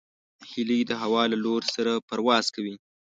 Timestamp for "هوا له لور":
1.01-1.61